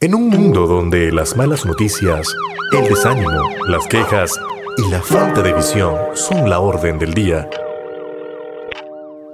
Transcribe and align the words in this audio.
En 0.00 0.14
un 0.14 0.28
mundo 0.28 0.68
donde 0.68 1.10
las 1.10 1.36
malas 1.36 1.66
noticias, 1.66 2.32
el 2.72 2.88
desánimo, 2.88 3.42
las 3.66 3.84
quejas 3.88 4.38
y 4.76 4.88
la 4.92 5.02
falta 5.02 5.42
de 5.42 5.52
visión 5.52 5.96
son 6.14 6.48
la 6.48 6.60
orden 6.60 7.00
del 7.00 7.14
día, 7.14 7.50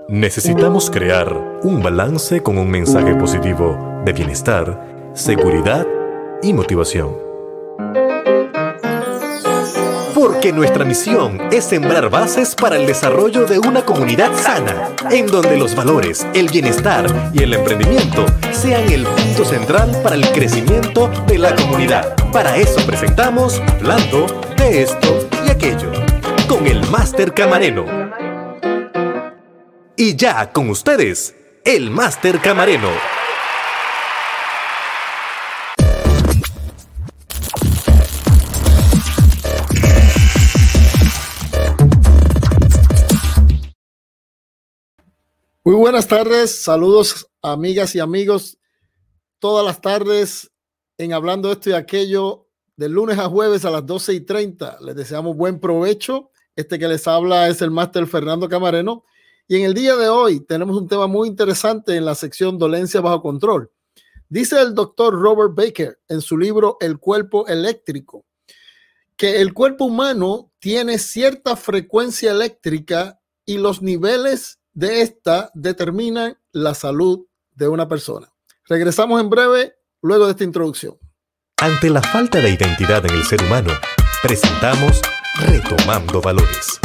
necesitamos 0.08 0.90
crear 0.90 1.60
un 1.62 1.82
balance 1.82 2.42
con 2.42 2.56
un 2.56 2.70
mensaje 2.70 3.14
positivo 3.14 4.02
de 4.06 4.14
bienestar, 4.14 5.12
seguridad 5.12 5.86
y 6.42 6.54
motivación. 6.54 7.33
Porque 10.44 10.56
nuestra 10.56 10.84
misión 10.84 11.40
es 11.50 11.64
sembrar 11.64 12.10
bases 12.10 12.54
para 12.54 12.76
el 12.76 12.86
desarrollo 12.86 13.46
de 13.46 13.58
una 13.58 13.82
comunidad 13.82 14.30
sana, 14.36 14.90
en 15.10 15.26
donde 15.26 15.56
los 15.56 15.74
valores, 15.74 16.26
el 16.34 16.50
bienestar 16.50 17.06
y 17.32 17.42
el 17.42 17.54
emprendimiento 17.54 18.26
sean 18.52 18.92
el 18.92 19.06
punto 19.06 19.46
central 19.46 19.98
para 20.02 20.16
el 20.16 20.28
crecimiento 20.32 21.10
de 21.26 21.38
la 21.38 21.54
comunidad. 21.56 22.14
Para 22.30 22.58
eso 22.58 22.86
presentamos 22.86 23.62
Hablando 23.78 24.26
de 24.58 24.82
esto 24.82 25.26
y 25.46 25.50
aquello, 25.50 25.90
con 26.46 26.66
el 26.66 26.86
Máster 26.90 27.32
Camareno. 27.32 27.86
Y 29.96 30.14
ya 30.14 30.52
con 30.52 30.68
ustedes, 30.68 31.34
el 31.64 31.90
Máster 31.90 32.38
Camareno. 32.40 32.90
Muy 45.66 45.76
buenas 45.76 46.06
tardes, 46.06 46.62
saludos 46.62 47.26
amigas 47.40 47.94
y 47.94 48.00
amigos. 48.00 48.58
Todas 49.38 49.64
las 49.64 49.80
tardes 49.80 50.52
en 50.98 51.14
Hablando 51.14 51.50
esto 51.50 51.70
y 51.70 51.72
aquello, 51.72 52.48
de 52.76 52.90
lunes 52.90 53.18
a 53.18 53.30
jueves 53.30 53.64
a 53.64 53.70
las 53.70 53.86
12 53.86 54.12
y 54.12 54.20
30. 54.20 54.80
Les 54.82 54.94
deseamos 54.94 55.34
buen 55.34 55.58
provecho. 55.58 56.30
Este 56.54 56.78
que 56.78 56.86
les 56.86 57.08
habla 57.08 57.48
es 57.48 57.62
el 57.62 57.70
máster 57.70 58.06
Fernando 58.06 58.46
Camareno. 58.46 59.06
Y 59.48 59.56
en 59.56 59.62
el 59.62 59.72
día 59.72 59.96
de 59.96 60.10
hoy 60.10 60.40
tenemos 60.40 60.76
un 60.76 60.86
tema 60.86 61.06
muy 61.06 61.28
interesante 61.28 61.96
en 61.96 62.04
la 62.04 62.14
sección 62.14 62.58
Dolencia 62.58 63.00
bajo 63.00 63.22
control. 63.22 63.70
Dice 64.28 64.60
el 64.60 64.74
doctor 64.74 65.14
Robert 65.14 65.54
Baker 65.54 65.98
en 66.08 66.20
su 66.20 66.36
libro 66.36 66.76
El 66.78 66.98
cuerpo 66.98 67.46
eléctrico 67.46 68.26
que 69.16 69.40
el 69.40 69.54
cuerpo 69.54 69.86
humano 69.86 70.52
tiene 70.58 70.98
cierta 70.98 71.56
frecuencia 71.56 72.32
eléctrica 72.32 73.20
y 73.46 73.58
los 73.58 73.80
niveles 73.80 74.58
de 74.74 75.02
esta 75.02 75.50
determinan 75.54 76.36
la 76.52 76.74
salud 76.74 77.26
de 77.52 77.68
una 77.68 77.88
persona. 77.88 78.32
Regresamos 78.66 79.20
en 79.20 79.30
breve 79.30 79.74
luego 80.02 80.26
de 80.26 80.32
esta 80.32 80.44
introducción. 80.44 80.98
Ante 81.58 81.88
la 81.88 82.02
falta 82.02 82.38
de 82.40 82.50
identidad 82.50 83.06
en 83.06 83.14
el 83.14 83.24
ser 83.24 83.42
humano, 83.42 83.70
presentamos 84.22 85.00
Retomando 85.38 86.20
Valores. 86.20 86.80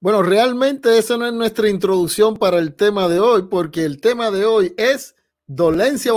Bueno, 0.00 0.22
realmente 0.22 0.98
esa 0.98 1.16
no 1.16 1.26
es 1.26 1.32
nuestra 1.32 1.68
introducción 1.68 2.36
para 2.36 2.58
el 2.58 2.74
tema 2.76 3.08
de 3.08 3.18
hoy, 3.18 3.42
porque 3.50 3.84
el 3.84 4.00
tema 4.00 4.30
de 4.30 4.44
hoy 4.44 4.72
es 4.76 5.16
dolencia. 5.46 6.12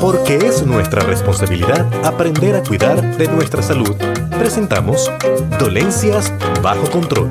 Porque 0.00 0.36
es 0.36 0.66
nuestra 0.66 1.02
responsabilidad 1.02 1.88
aprender 2.04 2.56
a 2.56 2.62
cuidar 2.62 3.16
de 3.16 3.28
nuestra 3.28 3.62
salud. 3.62 3.96
Presentamos 4.38 5.10
Dolencias 5.58 6.32
bajo 6.62 6.90
control. 6.90 7.30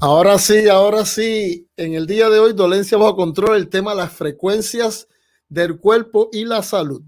Ahora 0.00 0.38
sí, 0.38 0.68
ahora 0.68 1.04
sí, 1.04 1.68
en 1.76 1.94
el 1.94 2.06
día 2.06 2.28
de 2.28 2.38
hoy, 2.38 2.52
dolencia 2.52 2.96
bajo 2.96 3.16
control, 3.16 3.56
el 3.56 3.68
tema 3.68 3.94
las 3.94 4.12
frecuencias 4.12 5.08
del 5.48 5.80
cuerpo 5.80 6.28
y 6.32 6.44
la 6.44 6.62
salud. 6.62 7.02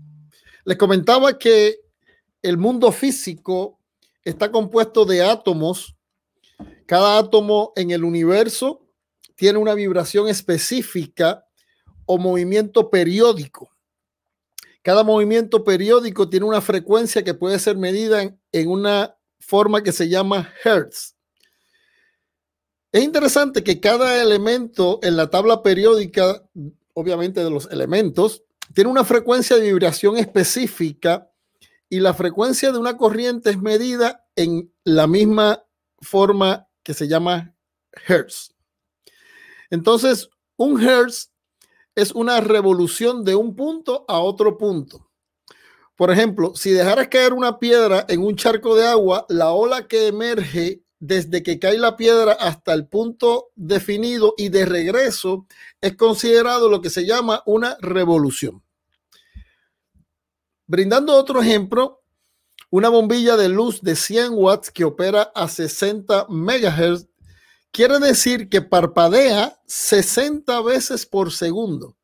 Les 0.64 0.76
comentaba 0.76 1.38
que 1.38 1.76
el 2.42 2.56
mundo 2.56 2.90
físico 2.90 3.78
está 4.24 4.50
compuesto 4.50 5.04
de 5.04 5.22
átomos. 5.22 5.94
Cada 6.86 7.18
átomo 7.18 7.72
en 7.76 7.90
el 7.90 8.04
universo 8.04 8.82
tiene 9.40 9.58
una 9.58 9.72
vibración 9.72 10.28
específica 10.28 11.46
o 12.04 12.18
movimiento 12.18 12.90
periódico. 12.90 13.70
Cada 14.82 15.02
movimiento 15.02 15.64
periódico 15.64 16.28
tiene 16.28 16.44
una 16.44 16.60
frecuencia 16.60 17.24
que 17.24 17.32
puede 17.32 17.58
ser 17.58 17.78
medida 17.78 18.20
en, 18.52 18.68
una 18.68 19.16
forma 19.38 19.82
que 19.82 19.92
se 19.92 20.10
llama 20.10 20.52
hertz. 20.62 21.16
Es 22.92 23.02
interesante 23.02 23.64
que 23.64 23.80
cada 23.80 24.20
elemento 24.20 25.00
en 25.02 25.16
la 25.16 25.30
tabla 25.30 25.62
periódica, 25.62 26.46
obviamente 26.92 27.42
de 27.42 27.48
los 27.48 27.64
elementos, 27.70 28.44
tiene 28.74 28.90
una 28.90 29.04
frecuencia 29.04 29.56
de 29.56 29.72
vibración 29.72 30.18
específica 30.18 31.30
y 31.88 32.00
la 32.00 32.12
frecuencia 32.12 32.72
de 32.72 32.78
una 32.78 32.98
corriente 32.98 33.48
es 33.48 33.58
medida 33.58 34.26
en 34.36 34.70
la 34.84 35.06
misma 35.06 35.64
forma 36.02 36.68
que 36.82 36.92
se 36.92 37.08
llama 37.08 37.54
hertz. 38.06 38.54
Entonces, 39.70 40.28
un 40.56 40.80
hertz 40.82 41.30
es 41.94 42.12
una 42.12 42.40
revolución 42.40 43.24
de 43.24 43.34
un 43.34 43.54
punto 43.54 44.04
a 44.08 44.20
otro 44.20 44.58
punto. 44.58 45.10
Por 45.96 46.10
ejemplo, 46.10 46.54
si 46.54 46.70
dejaras 46.70 47.08
caer 47.08 47.32
una 47.34 47.58
piedra 47.58 48.06
en 48.08 48.22
un 48.22 48.34
charco 48.34 48.74
de 48.74 48.86
agua, 48.86 49.26
la 49.28 49.50
ola 49.50 49.86
que 49.86 50.06
emerge 50.06 50.82
desde 50.98 51.42
que 51.42 51.58
cae 51.58 51.78
la 51.78 51.96
piedra 51.96 52.32
hasta 52.32 52.72
el 52.72 52.86
punto 52.86 53.50
definido 53.54 54.34
y 54.36 54.48
de 54.48 54.64
regreso 54.64 55.46
es 55.80 55.96
considerado 55.96 56.68
lo 56.68 56.80
que 56.80 56.90
se 56.90 57.04
llama 57.04 57.42
una 57.44 57.76
revolución. 57.80 58.62
Brindando 60.66 61.14
otro 61.14 61.42
ejemplo, 61.42 62.02
una 62.70 62.88
bombilla 62.88 63.36
de 63.36 63.48
luz 63.48 63.82
de 63.82 63.96
100 63.96 64.32
watts 64.32 64.70
que 64.70 64.84
opera 64.84 65.32
a 65.34 65.48
60 65.48 66.28
megahertz 66.28 67.09
quiere 67.72 67.98
decir 67.98 68.48
que 68.48 68.62
parpadea 68.62 69.60
60 69.66 70.60
veces 70.62 71.06
por 71.06 71.32
segundo. 71.32 71.96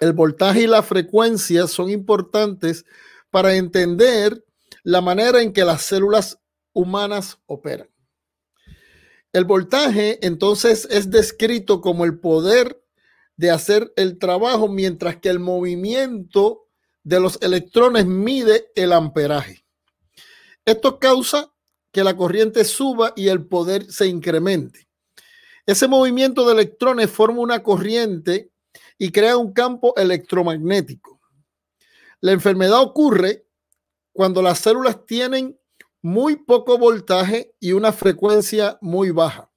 El 0.00 0.12
voltaje 0.12 0.62
y 0.62 0.66
la 0.66 0.82
frecuencia 0.82 1.66
son 1.66 1.90
importantes 1.90 2.84
para 3.30 3.56
entender 3.56 4.44
la 4.82 5.00
manera 5.00 5.42
en 5.42 5.52
que 5.52 5.64
las 5.64 5.82
células 5.82 6.38
humanas 6.72 7.38
operan. 7.46 7.88
El 9.32 9.44
voltaje 9.44 10.18
entonces 10.26 10.86
es 10.90 11.10
descrito 11.10 11.80
como 11.80 12.04
el 12.04 12.18
poder 12.18 12.82
de 13.36 13.50
hacer 13.50 13.92
el 13.96 14.18
trabajo, 14.18 14.68
mientras 14.68 15.16
que 15.16 15.28
el 15.28 15.38
movimiento 15.38 16.68
de 17.02 17.20
los 17.20 17.38
electrones 17.42 18.06
mide 18.06 18.70
el 18.74 18.92
amperaje. 18.92 19.64
Esto 20.64 20.98
causa 20.98 21.52
que 21.92 22.04
la 22.04 22.16
corriente 22.16 22.64
suba 22.64 23.12
y 23.16 23.28
el 23.28 23.46
poder 23.46 23.90
se 23.90 24.06
incremente. 24.06 24.88
Ese 25.64 25.88
movimiento 25.88 26.46
de 26.46 26.52
electrones 26.52 27.10
forma 27.10 27.40
una 27.40 27.62
corriente 27.62 28.50
y 28.98 29.10
crea 29.10 29.36
un 29.36 29.52
campo 29.52 29.94
electromagnético. 29.96 31.20
La 32.20 32.32
enfermedad 32.32 32.82
ocurre 32.82 33.46
cuando 34.12 34.42
las 34.42 34.58
células 34.58 35.04
tienen 35.06 35.58
muy 36.02 36.36
poco 36.36 36.78
voltaje 36.78 37.54
y 37.60 37.72
una 37.72 37.92
frecuencia 37.92 38.78
muy 38.80 39.10
baja. 39.10 39.50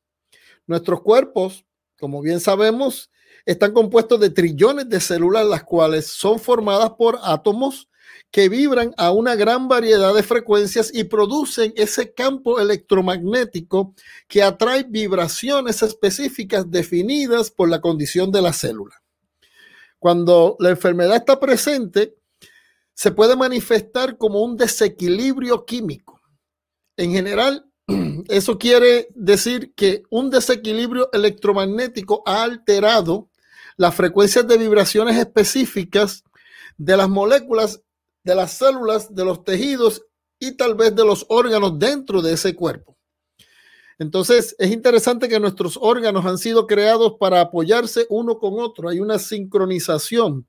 Nuestros 0.66 1.02
cuerpos, 1.02 1.66
como 2.00 2.22
bien 2.22 2.40
sabemos, 2.40 3.12
están 3.46 3.74
compuestos 3.74 4.20
de 4.20 4.30
trillones 4.30 4.90
de 4.90 5.00
células, 5.00 5.46
las 5.46 5.64
cuales 5.64 6.08
son 6.08 6.40
formadas 6.40 6.92
por 6.92 7.20
átomos 7.24 7.89
que 8.32 8.48
vibran 8.48 8.94
a 8.98 9.12
una 9.12 9.36
gran 9.36 9.68
variedad 9.68 10.14
de 10.14 10.24
frecuencias 10.24 10.92
y 10.94 11.06
producen 11.06 11.74
ese 11.76 12.14
campo 12.14 12.60
electromagnético 12.60 13.96
que 14.28 14.44
atrae 14.44 14.84
vibraciones 14.88 15.82
específicas 15.82 16.70
definidas 16.70 17.50
por 17.50 17.70
la 17.70 17.82
condición 17.82 18.32
de 18.32 18.42
la 18.42 18.54
célula. 18.54 19.02
Cuando 19.98 20.56
la 20.60 20.70
enfermedad 20.70 21.18
está 21.18 21.40
presente, 21.40 22.16
se 22.94 23.12
puede 23.12 23.36
manifestar 23.36 24.18
como 24.18 24.44
un 24.44 24.58
desequilibrio 24.58 25.66
químico. 25.66 26.22
En 26.98 27.12
general, 27.12 27.66
eso 28.28 28.60
quiere 28.60 29.08
decir 29.16 29.74
que 29.74 30.04
un 30.10 30.30
desequilibrio 30.30 31.10
electromagnético 31.14 32.22
ha 32.26 32.44
alterado 32.44 33.30
las 33.76 33.96
frecuencias 33.96 34.48
de 34.48 34.58
vibraciones 34.58 35.18
específicas 35.18 36.24
de 36.78 36.98
las 36.98 37.10
moléculas 37.10 37.82
de 38.30 38.36
las 38.36 38.54
células, 38.54 39.14
de 39.16 39.26
los 39.26 39.44
tejidos 39.44 40.06
y 40.38 40.56
tal 40.56 40.76
vez 40.76 40.96
de 40.96 41.04
los 41.04 41.26
órganos 41.30 41.80
dentro 41.80 42.22
de 42.22 42.34
ese 42.34 42.56
cuerpo. 42.56 42.96
Entonces, 43.98 44.56
es 44.60 44.72
interesante 44.72 45.28
que 45.28 45.40
nuestros 45.40 45.78
órganos 45.82 46.26
han 46.28 46.38
sido 46.38 46.68
creados 46.68 47.16
para 47.20 47.42
apoyarse 47.42 48.06
uno 48.10 48.38
con 48.38 48.60
otro. 48.60 48.88
Hay 48.88 49.00
una 49.00 49.18
sincronización 49.18 50.46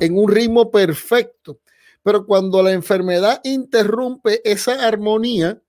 en 0.00 0.16
un 0.16 0.30
ritmo 0.30 0.70
perfecto. 0.70 1.60
Pero 2.02 2.24
cuando 2.24 2.62
la 2.62 2.72
enfermedad 2.72 3.42
interrumpe 3.44 4.40
esa 4.50 4.88
armonía, 4.88 5.62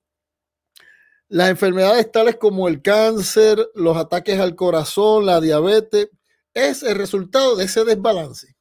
las 1.27 1.49
enfermedades 1.49 2.09
tales 2.09 2.37
como 2.37 2.69
el 2.69 2.81
cáncer, 2.81 3.69
los 3.75 3.97
ataques 3.97 4.39
al 4.39 4.55
corazón, 4.55 5.25
la 5.25 5.41
diabetes, 5.41 6.09
es 6.53 6.83
el 6.83 6.95
resultado 6.95 7.57
de 7.57 7.65
ese 7.65 7.83
desbalance. 7.83 8.55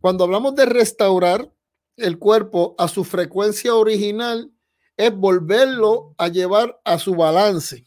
Cuando 0.00 0.24
hablamos 0.24 0.54
de 0.54 0.66
restaurar 0.66 1.50
el 1.96 2.18
cuerpo 2.18 2.74
a 2.78 2.88
su 2.88 3.04
frecuencia 3.04 3.74
original, 3.74 4.52
es 4.96 5.14
volverlo 5.14 6.14
a 6.18 6.28
llevar 6.28 6.80
a 6.84 6.98
su 6.98 7.14
balance. 7.14 7.84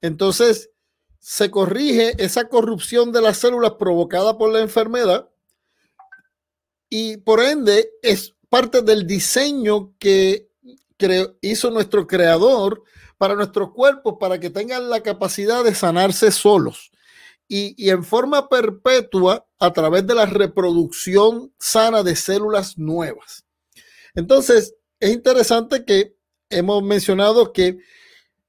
Entonces, 0.00 0.70
se 1.18 1.50
corrige 1.50 2.14
esa 2.22 2.48
corrupción 2.48 3.12
de 3.12 3.20
las 3.20 3.38
células 3.38 3.72
provocada 3.78 4.38
por 4.38 4.50
la 4.50 4.60
enfermedad 4.60 5.28
y 6.88 7.18
por 7.18 7.40
ende 7.42 7.90
es 8.02 8.34
parte 8.48 8.80
del 8.80 9.06
diseño 9.06 9.94
que 9.98 10.48
hizo 11.42 11.70
nuestro 11.70 12.06
creador 12.06 12.82
para 13.18 13.34
nuestros 13.34 13.72
cuerpos, 13.72 14.16
para 14.18 14.38
que 14.40 14.50
tengan 14.50 14.88
la 14.88 15.02
capacidad 15.02 15.62
de 15.64 15.74
sanarse 15.74 16.30
solos 16.30 16.90
y, 17.48 17.88
en 17.88 18.04
forma 18.04 18.48
perpetua 18.48 19.46
a 19.58 19.72
través 19.72 20.06
de 20.06 20.14
la 20.14 20.26
reproducción 20.26 21.52
sana 21.58 22.02
de 22.02 22.14
células 22.14 22.76
nuevas. 22.76 23.46
Entonces, 24.14 24.74
es 25.00 25.10
interesante 25.10 25.84
que 25.84 26.14
hemos 26.50 26.82
mencionado 26.82 27.52
que 27.52 27.78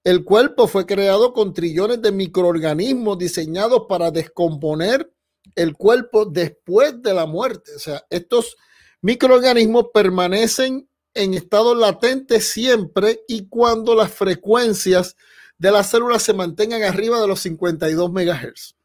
el 0.04 0.24
cuerpo 0.24 0.68
fue 0.68 0.86
creado 0.86 1.34
con 1.34 1.54
trillones 1.54 2.02
de 2.02 2.12
microorganismos 2.12 3.18
diseñados 3.18 3.84
para 3.88 4.12
descomponer 4.12 5.12
el 5.56 5.76
cuerpo 5.76 6.26
después 6.26 7.02
de 7.02 7.14
la 7.14 7.26
muerte. 7.26 7.76
O 7.76 7.80
sea, 7.80 8.06
estos 8.10 8.58
microorganismos 9.02 9.88
permanecen 9.94 10.90
en 11.14 11.34
estado 11.34 11.76
latente 11.76 12.42
siempre 12.42 13.22
y 13.28 13.48
cuando 13.48 13.96
las 13.96 14.12
frecuencias 14.12 15.16
de 15.58 15.72
las 15.72 15.90
células 15.90 16.24
se 16.24 16.34
mantengan 16.34 16.84
arriba 16.84 17.20
de 17.20 17.28
los 17.28 17.42
52 17.42 18.12
MHz. 18.12 18.79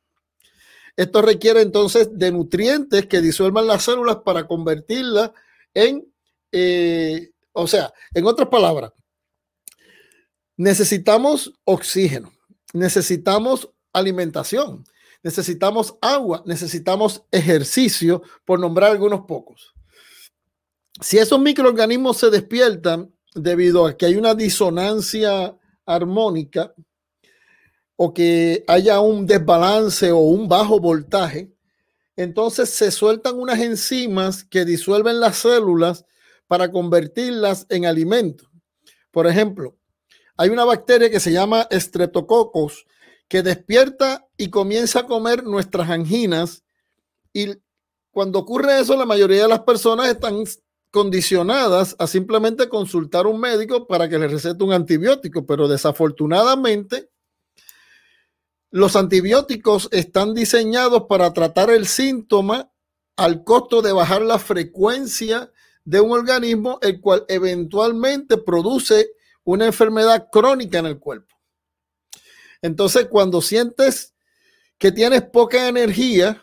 Esto 0.97 1.23
requiere 1.23 1.61
entonces 1.61 2.09
de 2.13 2.31
nutrientes 2.31 3.07
que 3.07 3.21
disuelvan 3.21 3.67
las 3.67 3.85
células 3.85 4.19
para 4.25 4.47
convertirlas 4.47 5.33
en, 5.73 6.07
eh, 6.53 7.33
o 7.53 7.67
sea, 7.67 7.93
en 8.15 8.27
otras 8.27 8.49
palabras, 8.49 8.93
necesitamos 10.57 11.53
oxígeno, 11.65 12.33
necesitamos 12.73 13.71
alimentación, 13.93 14.85
necesitamos 15.23 15.97
agua, 16.01 16.43
necesitamos 16.47 17.25
ejercicio, 17.33 18.23
por 18.45 18.61
nombrar 18.61 18.93
algunos 18.93 19.23
pocos. 19.27 19.75
Si 21.01 21.19
esos 21.19 21.41
microorganismos 21.41 22.19
se 22.19 22.31
despiertan 22.31 23.13
debido 23.35 23.87
a 23.87 23.97
que 23.97 24.07
hay 24.07 24.15
una 24.15 24.35
disonancia 24.35 25.57
armónica 25.87 26.73
o 27.97 28.13
que 28.13 28.65
haya 28.67 29.01
un 29.01 29.27
desbalance 29.27 30.11
o 30.11 30.19
un 30.19 30.49
bajo 30.49 30.81
voltaje, 30.81 31.53
entonces 32.17 32.71
se 32.71 32.91
sueltan 32.91 33.39
unas 33.39 33.61
enzimas 33.61 34.45
que 34.45 34.65
disuelven 34.65 35.21
las 35.21 35.37
células 35.39 36.05
para 36.47 36.71
convertirlas 36.71 37.67
en 37.69 37.87
alimento. 37.87 38.51
Por 39.11 39.27
ejemplo, 39.27 39.77
hay 40.37 40.51
una 40.51 40.65
bacteria 40.65 41.11
que 41.11 41.21
se 41.21 41.33
llama 41.33 41.69
Streptococcus 41.71 42.87
que 43.29 43.43
despierta 43.43 44.27
y 44.37 44.51
comienza 44.51 45.01
a 45.01 45.07
comer 45.07 45.45
nuestras 45.45 45.89
anginas 45.91 46.65
y 47.33 47.55
cuando 48.11 48.39
ocurre 48.39 48.81
eso 48.81 48.97
la 48.97 49.07
mayoría 49.07 49.43
de 49.43 49.49
las 49.49 49.61
personas 49.61 50.09
están 50.09 50.45
condicionadas 50.91 51.97
a 51.99 52.07
simplemente 52.07 52.69
consultar 52.69 53.27
a 53.27 53.29
un 53.29 53.41
médico 53.41 53.89
para 53.89 54.09
que 54.09 54.19
le 54.19 54.29
recete 54.29 54.63
un 54.63 54.73
antibiótico, 54.73 55.45
pero 55.45 55.67
desafortunadamente 55.67 57.11
los 58.75 58.97
antibióticos 58.97 59.89
están 59.93 60.35
diseñados 60.35 61.05
para 61.09 61.33
tratar 61.33 61.71
el 61.71 61.87
síntoma 61.87 62.73
al 63.15 63.45
costo 63.45 63.83
de 63.83 63.93
bajar 63.93 64.23
la 64.23 64.41
frecuencia 64.41 65.53
de 65.85 66.01
un 66.01 66.11
organismo, 66.11 66.81
el 66.83 67.01
cual 67.01 67.25
eventualmente 67.29 68.37
produce 68.37 69.13
una 69.45 69.67
enfermedad 69.67 70.27
crónica 70.29 70.81
en 70.81 70.87
el 70.87 70.99
cuerpo. 70.99 71.37
Entonces, 72.63 73.07
cuando 73.07 73.41
sientes 73.41 74.13
que 74.77 74.91
tienes 74.91 75.23
poca 75.23 75.69
energía, 75.69 76.43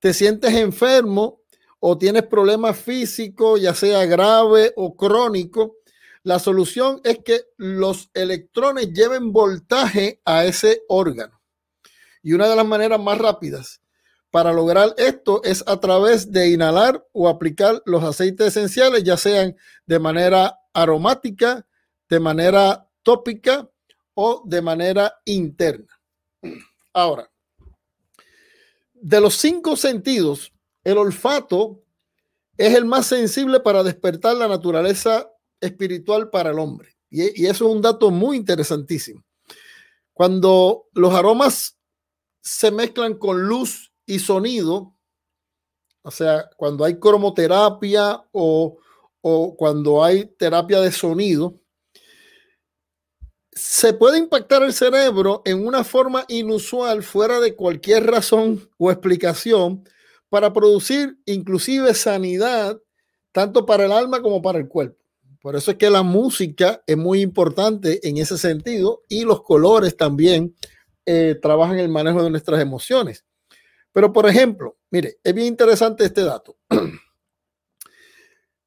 te 0.00 0.14
sientes 0.14 0.52
enfermo 0.54 1.42
o 1.78 1.96
tienes 1.96 2.24
problemas 2.24 2.76
físicos, 2.76 3.60
ya 3.60 3.76
sea 3.76 4.04
grave 4.06 4.72
o 4.74 4.96
crónico, 4.96 5.76
la 6.28 6.38
solución 6.38 7.00
es 7.04 7.20
que 7.20 7.46
los 7.56 8.10
electrones 8.12 8.92
lleven 8.92 9.32
voltaje 9.32 10.20
a 10.26 10.44
ese 10.44 10.82
órgano. 10.86 11.40
Y 12.22 12.34
una 12.34 12.46
de 12.46 12.54
las 12.54 12.66
maneras 12.66 13.00
más 13.00 13.16
rápidas 13.16 13.80
para 14.30 14.52
lograr 14.52 14.94
esto 14.98 15.42
es 15.42 15.64
a 15.66 15.80
través 15.80 16.30
de 16.30 16.50
inhalar 16.50 17.02
o 17.12 17.30
aplicar 17.30 17.80
los 17.86 18.04
aceites 18.04 18.48
esenciales, 18.48 19.04
ya 19.04 19.16
sean 19.16 19.56
de 19.86 19.98
manera 19.98 20.60
aromática, 20.74 21.66
de 22.10 22.20
manera 22.20 22.86
tópica 23.02 23.66
o 24.12 24.42
de 24.44 24.60
manera 24.60 25.14
interna. 25.24 25.98
Ahora, 26.92 27.30
de 28.92 29.18
los 29.18 29.34
cinco 29.34 29.76
sentidos, 29.76 30.52
el 30.84 30.98
olfato 30.98 31.82
es 32.58 32.74
el 32.74 32.84
más 32.84 33.06
sensible 33.06 33.60
para 33.60 33.82
despertar 33.82 34.36
la 34.36 34.46
naturaleza 34.46 35.32
espiritual 35.60 36.30
para 36.30 36.50
el 36.50 36.58
hombre. 36.58 36.96
Y, 37.10 37.46
eso 37.46 37.66
es 37.66 37.74
un 37.74 37.82
dato 37.82 38.10
muy 38.10 38.36
interesantísimo. 38.36 39.24
Cuando 40.12 40.86
los 40.92 41.14
aromas 41.14 41.78
se 42.40 42.70
mezclan 42.70 43.14
con 43.14 43.42
luz 43.46 43.92
y 44.06 44.18
sonido, 44.18 44.94
o 46.02 46.10
sea, 46.10 46.48
cuando 46.56 46.84
hay 46.84 46.98
cromoterapia 46.98 48.22
o, 48.32 48.78
o 49.20 49.56
cuando 49.56 50.02
hay 50.02 50.26
terapia 50.38 50.80
de 50.80 50.92
sonido, 50.92 51.60
se 53.52 53.92
puede 53.92 54.18
impactar 54.18 54.62
el 54.62 54.72
cerebro 54.72 55.42
en 55.44 55.66
una 55.66 55.82
forma 55.82 56.24
inusual 56.28 57.02
fuera 57.02 57.40
de 57.40 57.56
cualquier 57.56 58.06
razón 58.06 58.70
o 58.78 58.90
explicación 58.90 59.84
para 60.28 60.52
producir 60.52 61.18
inclusive 61.26 61.92
sanidad 61.94 62.80
tanto 63.32 63.66
para 63.66 63.84
el 63.84 63.92
alma 63.92 64.22
como 64.22 64.40
para 64.42 64.58
el 64.58 64.68
cuerpo. 64.68 64.97
Por 65.40 65.54
eso 65.54 65.70
es 65.70 65.76
que 65.76 65.90
la 65.90 66.02
música 66.02 66.82
es 66.86 66.96
muy 66.96 67.20
importante 67.20 68.06
en 68.08 68.18
ese 68.18 68.36
sentido 68.38 69.02
y 69.08 69.22
los 69.24 69.42
colores 69.42 69.96
también 69.96 70.56
eh, 71.06 71.38
trabajan 71.40 71.78
el 71.78 71.88
manejo 71.88 72.22
de 72.22 72.30
nuestras 72.30 72.60
emociones. 72.60 73.24
Pero, 73.92 74.12
por 74.12 74.28
ejemplo, 74.28 74.76
mire, 74.90 75.18
es 75.22 75.34
bien 75.34 75.46
interesante 75.46 76.04
este 76.04 76.22
dato. 76.22 76.56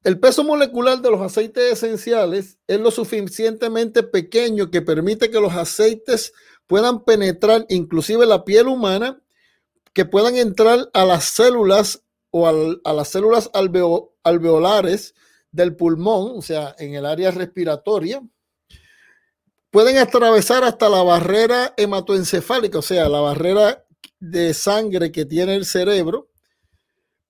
El 0.04 0.18
peso 0.18 0.42
molecular 0.42 1.00
de 1.00 1.10
los 1.12 1.20
aceites 1.20 1.74
esenciales 1.74 2.58
es 2.66 2.80
lo 2.80 2.90
suficientemente 2.90 4.02
pequeño 4.02 4.68
que 4.68 4.82
permite 4.82 5.30
que 5.30 5.40
los 5.40 5.52
aceites 5.52 6.32
puedan 6.66 7.04
penetrar 7.04 7.66
inclusive 7.68 8.26
la 8.26 8.44
piel 8.44 8.66
humana, 8.66 9.22
que 9.92 10.04
puedan 10.04 10.34
entrar 10.34 10.90
a 10.92 11.04
las 11.04 11.26
células 11.26 12.02
o 12.30 12.48
a 12.48 12.92
las 12.92 13.08
células 13.08 13.48
alveolares 14.24 15.14
del 15.52 15.76
pulmón, 15.76 16.38
o 16.38 16.42
sea, 16.42 16.74
en 16.78 16.94
el 16.94 17.06
área 17.06 17.30
respiratoria. 17.30 18.22
Pueden 19.70 19.98
atravesar 19.98 20.64
hasta 20.64 20.88
la 20.88 21.02
barrera 21.02 21.74
hematoencefálica, 21.76 22.78
o 22.78 22.82
sea, 22.82 23.08
la 23.08 23.20
barrera 23.20 23.86
de 24.18 24.54
sangre 24.54 25.12
que 25.12 25.24
tiene 25.24 25.54
el 25.54 25.64
cerebro. 25.64 26.30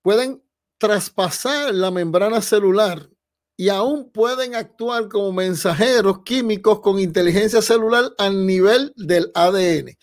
Pueden 0.00 0.42
traspasar 0.78 1.74
la 1.74 1.90
membrana 1.90 2.40
celular 2.40 3.08
y 3.56 3.68
aún 3.68 4.10
pueden 4.10 4.54
actuar 4.54 5.08
como 5.08 5.32
mensajeros 5.32 6.22
químicos 6.24 6.80
con 6.80 6.98
inteligencia 6.98 7.62
celular 7.62 8.12
al 8.18 8.46
nivel 8.46 8.92
del 8.96 9.30
ADN. 9.34 9.96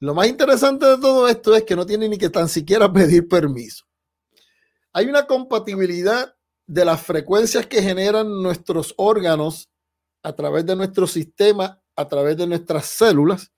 Lo 0.00 0.14
más 0.14 0.28
interesante 0.28 0.86
de 0.86 0.98
todo 0.98 1.26
esto 1.28 1.54
es 1.56 1.64
que 1.64 1.74
no 1.74 1.86
tienen 1.86 2.10
ni 2.10 2.18
que 2.18 2.28
tan 2.30 2.48
siquiera 2.48 2.92
pedir 2.92 3.26
permiso. 3.26 3.84
Hay 4.92 5.06
una 5.06 5.26
compatibilidad 5.26 6.33
de 6.66 6.84
las 6.84 7.02
frecuencias 7.02 7.66
que 7.66 7.82
generan 7.82 8.42
nuestros 8.42 8.94
órganos 8.96 9.68
a 10.22 10.34
través 10.34 10.64
de 10.66 10.76
nuestro 10.76 11.06
sistema, 11.06 11.80
a 11.96 12.08
través 12.08 12.36
de 12.36 12.46
nuestras 12.46 12.86
células, 12.86 13.52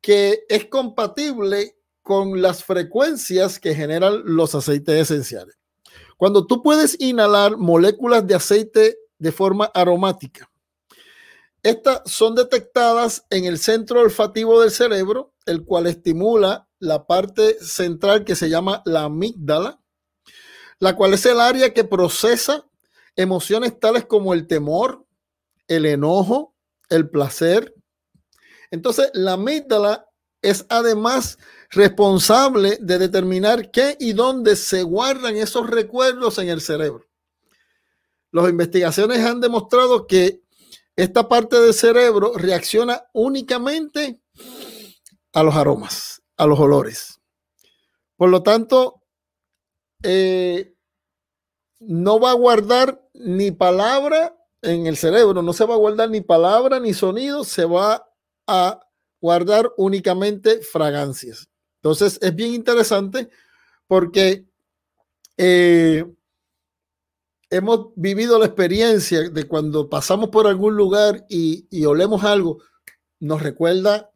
que 0.00 0.44
es 0.48 0.66
compatible 0.66 1.76
con 2.02 2.40
las 2.40 2.62
frecuencias 2.62 3.58
que 3.58 3.74
generan 3.74 4.22
los 4.24 4.54
aceites 4.54 5.10
esenciales. 5.10 5.58
Cuando 6.16 6.46
tú 6.46 6.62
puedes 6.62 7.00
inhalar 7.00 7.56
moléculas 7.56 8.26
de 8.26 8.34
aceite 8.34 8.96
de 9.18 9.32
forma 9.32 9.70
aromática, 9.74 10.50
estas 11.62 12.02
son 12.06 12.36
detectadas 12.36 13.26
en 13.28 13.44
el 13.44 13.58
centro 13.58 14.00
olfativo 14.00 14.60
del 14.60 14.70
cerebro, 14.70 15.34
el 15.46 15.64
cual 15.64 15.88
estimula 15.88 16.68
la 16.78 17.06
parte 17.06 17.58
central 17.60 18.24
que 18.24 18.36
se 18.36 18.48
llama 18.48 18.82
la 18.84 19.04
amígdala, 19.04 19.80
la 20.78 20.96
cual 20.96 21.14
es 21.14 21.26
el 21.26 21.40
área 21.40 21.72
que 21.72 21.84
procesa 21.84 22.66
emociones 23.16 23.78
tales 23.80 24.04
como 24.04 24.34
el 24.34 24.46
temor, 24.46 25.06
el 25.68 25.86
enojo, 25.86 26.54
el 26.88 27.08
placer. 27.08 27.74
Entonces, 28.70 29.10
la 29.14 29.32
amígdala 29.32 30.08
es 30.42 30.66
además 30.68 31.38
responsable 31.70 32.78
de 32.80 32.98
determinar 32.98 33.70
qué 33.70 33.96
y 33.98 34.12
dónde 34.12 34.54
se 34.54 34.82
guardan 34.82 35.36
esos 35.36 35.68
recuerdos 35.68 36.38
en 36.38 36.48
el 36.50 36.60
cerebro. 36.60 37.06
Las 38.30 38.48
investigaciones 38.48 39.24
han 39.24 39.40
demostrado 39.40 40.06
que 40.06 40.42
esta 40.94 41.28
parte 41.28 41.58
del 41.60 41.74
cerebro 41.74 42.32
reacciona 42.34 43.04
únicamente 43.12 44.20
a 45.32 45.42
los 45.42 45.54
aromas, 45.54 46.22
a 46.36 46.46
los 46.46 46.58
olores. 46.58 47.20
Por 48.16 48.30
lo 48.30 48.42
tanto, 48.42 49.02
eh, 50.08 50.72
no 51.80 52.20
va 52.20 52.30
a 52.30 52.34
guardar 52.34 53.02
ni 53.12 53.50
palabra 53.50 54.36
en 54.62 54.86
el 54.86 54.96
cerebro, 54.96 55.42
no 55.42 55.52
se 55.52 55.64
va 55.64 55.74
a 55.74 55.78
guardar 55.78 56.10
ni 56.10 56.20
palabra 56.20 56.78
ni 56.78 56.94
sonido, 56.94 57.42
se 57.42 57.64
va 57.64 58.08
a 58.46 58.80
guardar 59.20 59.72
únicamente 59.76 60.60
fragancias. 60.60 61.48
Entonces 61.82 62.20
es 62.22 62.34
bien 62.36 62.54
interesante 62.54 63.28
porque 63.88 64.46
eh, 65.36 66.04
hemos 67.50 67.88
vivido 67.96 68.38
la 68.38 68.46
experiencia 68.46 69.28
de 69.28 69.48
cuando 69.48 69.90
pasamos 69.90 70.30
por 70.30 70.46
algún 70.46 70.76
lugar 70.76 71.26
y, 71.28 71.66
y, 71.68 71.84
olemos 71.84 72.22
algo, 72.22 72.62
nos 73.18 73.42
recuerda 73.42 74.12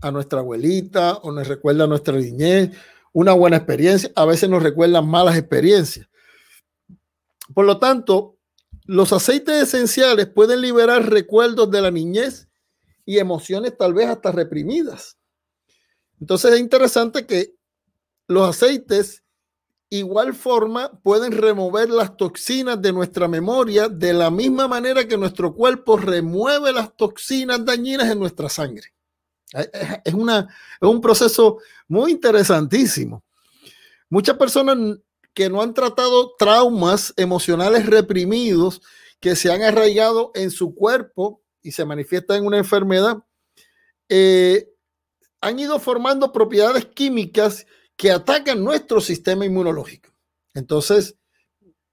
a 0.00 0.10
nuestra 0.10 0.40
abuelita 0.40 1.14
o 1.18 1.30
nos 1.30 1.46
recuerda 1.46 1.84
a 1.84 1.88
nuestra 1.88 2.16
niñez, 2.16 2.76
una 3.14 3.32
buena 3.32 3.56
experiencia, 3.56 4.10
a 4.16 4.26
veces 4.26 4.50
nos 4.50 4.62
recuerdan 4.62 5.08
malas 5.08 5.38
experiencias. 5.38 6.08
Por 7.54 7.64
lo 7.64 7.78
tanto, 7.78 8.36
los 8.86 9.12
aceites 9.12 9.62
esenciales 9.62 10.26
pueden 10.26 10.60
liberar 10.60 11.08
recuerdos 11.08 11.70
de 11.70 11.80
la 11.80 11.92
niñez 11.92 12.48
y 13.06 13.18
emociones 13.18 13.78
tal 13.78 13.94
vez 13.94 14.08
hasta 14.08 14.32
reprimidas. 14.32 15.16
Entonces 16.20 16.54
es 16.54 16.60
interesante 16.60 17.24
que 17.24 17.54
los 18.26 18.48
aceites 18.48 19.22
igual 19.90 20.34
forma 20.34 21.00
pueden 21.02 21.30
remover 21.30 21.90
las 21.90 22.16
toxinas 22.16 22.82
de 22.82 22.92
nuestra 22.92 23.28
memoria 23.28 23.88
de 23.88 24.12
la 24.12 24.30
misma 24.30 24.66
manera 24.66 25.06
que 25.06 25.16
nuestro 25.16 25.54
cuerpo 25.54 25.96
remueve 25.96 26.72
las 26.72 26.96
toxinas 26.96 27.64
dañinas 27.64 28.10
en 28.10 28.18
nuestra 28.18 28.48
sangre. 28.48 28.92
Es, 30.04 30.14
una, 30.14 30.48
es 30.80 30.88
un 30.88 31.00
proceso 31.00 31.58
muy 31.86 32.12
interesantísimo. 32.12 33.22
Muchas 34.08 34.36
personas 34.36 34.76
que 35.32 35.48
no 35.48 35.62
han 35.62 35.74
tratado 35.74 36.34
traumas 36.36 37.12
emocionales 37.16 37.86
reprimidos 37.86 38.82
que 39.20 39.36
se 39.36 39.50
han 39.50 39.62
arraigado 39.62 40.30
en 40.34 40.50
su 40.50 40.74
cuerpo 40.74 41.42
y 41.62 41.72
se 41.72 41.84
manifiestan 41.84 42.38
en 42.38 42.46
una 42.46 42.58
enfermedad, 42.58 43.24
eh, 44.08 44.70
han 45.40 45.58
ido 45.58 45.78
formando 45.78 46.30
propiedades 46.30 46.86
químicas 46.86 47.66
que 47.96 48.10
atacan 48.10 48.62
nuestro 48.62 49.00
sistema 49.00 49.46
inmunológico. 49.46 50.10
Entonces, 50.52 51.16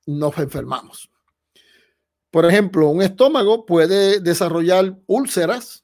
nos 0.06 0.38
enfermamos. 0.38 1.10
Por 2.32 2.46
ejemplo, 2.46 2.90
un 2.90 3.02
estómago 3.02 3.66
puede 3.66 4.20
desarrollar 4.20 4.98
úlceras 5.08 5.84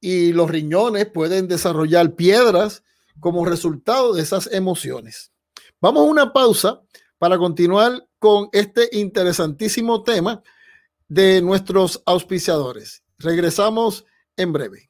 y 0.00 0.32
los 0.32 0.50
riñones 0.50 1.06
pueden 1.06 1.48
desarrollar 1.48 2.14
piedras 2.14 2.82
como 3.20 3.44
resultado 3.44 4.14
de 4.14 4.22
esas 4.22 4.48
emociones. 4.52 5.32
Vamos 5.80 6.02
a 6.02 6.10
una 6.10 6.32
pausa 6.32 6.80
para 7.18 7.38
continuar 7.38 8.06
con 8.18 8.48
este 8.52 8.88
interesantísimo 8.92 10.02
tema 10.02 10.42
de 11.08 11.42
nuestros 11.42 12.02
auspiciadores. 12.06 13.02
Regresamos 13.18 14.04
en 14.36 14.52
breve. 14.52 14.87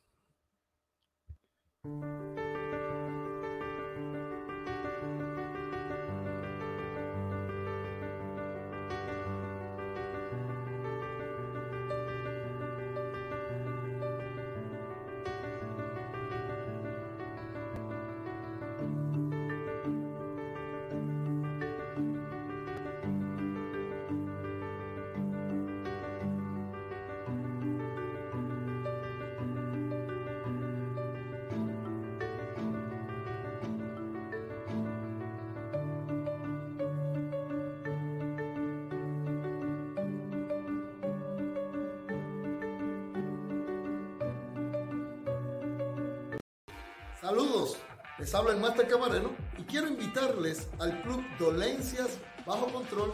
Les 48.29 48.35
habla 48.35 48.53
el 48.53 48.61
Master 48.61 48.87
Camarero 48.87 49.31
y 49.59 49.63
quiero 49.63 49.89
invitarles 49.89 50.69
al 50.81 51.01
Club 51.01 51.25
Dolencias 51.39 52.09
Bajo 52.45 52.71
Control, 52.71 53.11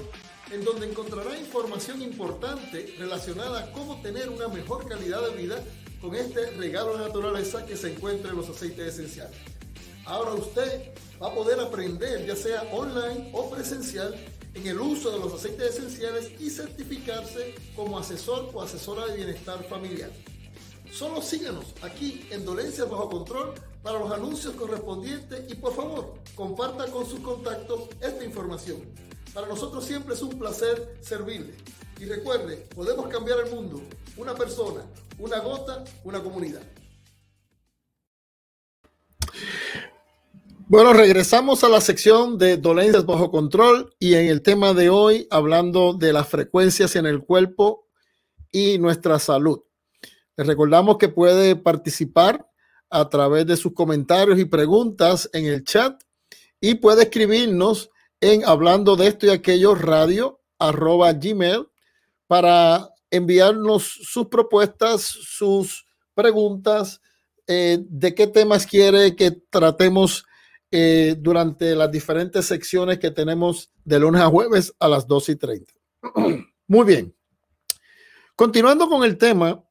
en 0.50 0.64
donde 0.64 0.90
encontrará 0.90 1.38
información 1.38 2.02
importante 2.02 2.96
relacionada 2.98 3.60
a 3.60 3.70
cómo 3.70 4.02
tener 4.02 4.28
una 4.28 4.48
mejor 4.48 4.88
calidad 4.88 5.22
de 5.22 5.36
vida 5.36 5.62
con 6.00 6.16
este 6.16 6.50
regalo 6.56 6.98
de 6.98 7.04
naturaleza 7.06 7.64
que 7.64 7.76
se 7.76 7.92
encuentra 7.92 8.30
en 8.32 8.38
los 8.38 8.48
aceites 8.48 8.94
esenciales. 8.94 9.36
Ahora 10.04 10.32
usted 10.32 10.92
va 11.22 11.28
a 11.28 11.34
poder 11.34 11.60
aprender, 11.60 12.26
ya 12.26 12.34
sea 12.34 12.64
online 12.72 13.30
o 13.34 13.48
presencial, 13.50 14.16
en 14.52 14.66
el 14.66 14.80
uso 14.80 15.12
de 15.12 15.20
los 15.20 15.32
aceites 15.32 15.76
esenciales 15.76 16.32
y 16.40 16.50
certificarse 16.50 17.54
como 17.76 18.00
asesor 18.00 18.50
o 18.52 18.60
asesora 18.60 19.06
de 19.06 19.18
bienestar 19.18 19.62
familiar. 19.68 20.10
Solo 20.94 21.20
síganos 21.20 21.64
aquí 21.82 22.24
en 22.30 22.44
Dolencias 22.44 22.88
Bajo 22.88 23.10
Control 23.10 23.52
para 23.82 23.98
los 23.98 24.12
anuncios 24.12 24.54
correspondientes 24.54 25.42
y 25.50 25.56
por 25.56 25.74
favor 25.74 26.14
comparta 26.36 26.86
con 26.86 27.04
sus 27.04 27.18
contactos 27.18 27.88
esta 28.00 28.24
información. 28.24 28.76
Para 29.34 29.48
nosotros 29.48 29.84
siempre 29.84 30.14
es 30.14 30.22
un 30.22 30.38
placer 30.38 30.96
servirle. 31.00 31.52
Y 31.98 32.04
recuerde, 32.04 32.68
podemos 32.76 33.08
cambiar 33.08 33.40
el 33.40 33.52
mundo. 33.52 33.82
Una 34.16 34.36
persona, 34.36 34.82
una 35.18 35.40
gota, 35.40 35.82
una 36.04 36.22
comunidad. 36.22 36.62
Bueno, 40.68 40.92
regresamos 40.92 41.64
a 41.64 41.68
la 41.70 41.80
sección 41.80 42.38
de 42.38 42.56
dolencias 42.56 43.04
bajo 43.04 43.32
control 43.32 43.92
y 43.98 44.14
en 44.14 44.28
el 44.28 44.42
tema 44.42 44.74
de 44.74 44.90
hoy 44.90 45.26
hablando 45.32 45.94
de 45.94 46.12
las 46.12 46.28
frecuencias 46.28 46.94
en 46.94 47.06
el 47.06 47.24
cuerpo 47.24 47.88
y 48.52 48.78
nuestra 48.78 49.18
salud. 49.18 49.64
Les 50.36 50.46
recordamos 50.46 50.98
que 50.98 51.08
puede 51.08 51.56
participar 51.56 52.48
a 52.90 53.08
través 53.08 53.46
de 53.46 53.56
sus 53.56 53.72
comentarios 53.72 54.38
y 54.38 54.44
preguntas 54.44 55.28
en 55.32 55.46
el 55.46 55.64
chat 55.64 56.02
y 56.60 56.76
puede 56.76 57.04
escribirnos 57.04 57.90
en 58.20 58.44
hablando 58.44 58.96
de 58.96 59.08
esto 59.08 59.26
y 59.26 59.30
aquello 59.30 59.74
radio 59.74 60.40
arroba 60.58 61.12
gmail 61.12 61.66
para 62.26 62.90
enviarnos 63.10 63.84
sus 63.84 64.26
propuestas, 64.26 65.02
sus 65.02 65.86
preguntas, 66.14 67.00
eh, 67.46 67.78
de 67.80 68.14
qué 68.14 68.26
temas 68.26 68.66
quiere 68.66 69.14
que 69.14 69.30
tratemos 69.30 70.24
eh, 70.70 71.14
durante 71.18 71.74
las 71.74 71.90
diferentes 71.90 72.46
secciones 72.46 72.98
que 72.98 73.10
tenemos 73.10 73.70
de 73.84 73.98
lunes 74.00 74.22
a 74.22 74.26
jueves 74.28 74.74
a 74.78 74.88
las 74.88 75.06
2 75.06 75.28
y 75.28 75.36
30. 75.36 75.72
Muy 76.66 76.86
bien. 76.86 77.14
Continuando 78.34 78.88
con 78.88 79.04
el 79.04 79.16
tema, 79.16 79.63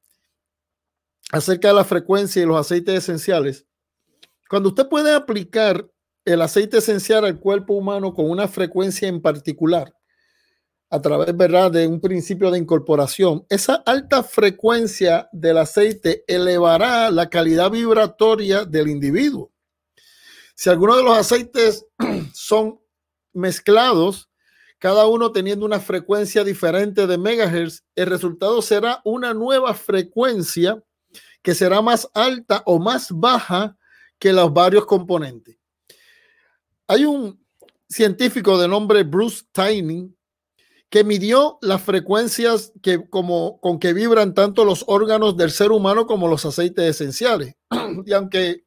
acerca 1.34 1.70
de 1.70 1.74
la 1.74 1.84
frecuencia 1.84 2.44
y 2.44 2.46
los 2.46 2.60
aceites 2.60 2.96
esenciales, 2.96 3.66
cuando 4.48 4.70
usted 4.70 4.88
puede 4.88 5.16
aplicar 5.16 5.90
el 6.25 6.42
aceite 6.44 6.78
esencial 6.78 7.25
al 7.25 7.40
cuerpo 7.40 7.74
humano 7.74 8.13
con 8.13 8.30
una 8.30 8.48
frecuencia 8.48 9.08
en 9.08 9.20
particular, 9.20 9.92
a 10.92 11.02
través 11.02 11.36
¿verdad? 11.36 11.72
de 11.72 11.88
un 11.88 12.00
principio 12.00 12.52
de 12.52 12.60
incorporación, 12.60 13.48
esa 13.50 13.82
alta 13.84 14.22
frecuencia 14.22 15.28
del 15.32 15.58
aceite 15.58 16.24
elevará 16.28 17.10
la 17.10 17.28
calidad 17.32 17.72
vibratoria 17.72 18.63
del 18.63 18.90
individuo. 18.90 19.52
Si 20.54 20.70
algunos 20.70 20.98
de 20.98 21.04
los 21.04 21.18
aceites 21.18 21.88
son 22.34 22.80
mezclados, 23.34 24.30
cada 24.78 25.08
uno 25.08 25.32
teniendo 25.32 25.66
una 25.66 25.80
frecuencia 25.80 26.44
diferente 26.44 27.08
de 27.08 27.18
megahertz, 27.18 27.84
el 27.96 28.06
resultado 28.06 28.62
será 28.62 29.02
una 29.04 29.34
nueva 29.34 29.74
frecuencia 29.74 30.84
que 31.43 31.53
será 31.53 31.81
más 31.81 32.09
alta 32.13 32.63
o 32.65 32.79
más 32.79 33.12
baja 33.12 33.77
que 34.17 34.33
los 34.33 34.51
varios 34.51 34.85
componentes. 34.85 35.57
Hay 36.88 37.05
un 37.05 37.39
científico 37.88 38.57
de 38.57 38.67
nombre 38.67 39.03
Bruce 39.03 39.43
Tiny 39.51 40.12
que 40.89 41.03
midió 41.03 41.57
las 41.62 41.81
frecuencias 41.81 42.71
que, 42.81 43.09
como, 43.09 43.59
con 43.59 43.79
que 43.79 43.93
vibran 43.93 44.33
tanto 44.33 44.63
los 44.63 44.85
órganos 44.88 45.35
del 45.35 45.51
ser 45.51 45.71
humano 45.71 46.05
como 46.05 46.27
los 46.27 46.45
aceites 46.45 46.85
esenciales. 46.85 47.55
y 48.05 48.13
aunque 48.13 48.63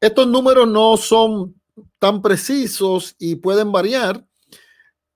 estos 0.00 0.26
números 0.28 0.68
no 0.68 0.96
son 0.96 1.60
tan 1.98 2.22
precisos 2.22 3.14
y 3.18 3.36
pueden 3.36 3.72
variar, 3.72 4.24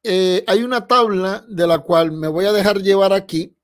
eh, 0.03 0.45
hay 0.47 0.63
una 0.63 0.87
tabla 0.87 1.45
de 1.49 1.67
la 1.67 1.79
cual 1.79 2.13
me 2.13 2.29
voy 2.29 2.47
a 2.47 2.53
dejar 2.53 2.83
llevar 2.83 3.13
aquí, 3.13 3.55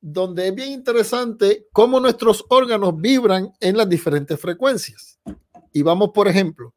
donde 0.00 0.48
es 0.48 0.54
bien 0.54 0.72
interesante 0.72 1.66
cómo 1.72 2.00
nuestros 2.00 2.44
órganos 2.48 2.96
vibran 2.96 3.52
en 3.60 3.76
las 3.76 3.88
diferentes 3.88 4.40
frecuencias. 4.40 5.20
Y 5.72 5.82
vamos, 5.82 6.10
por 6.14 6.26
ejemplo, 6.26 6.74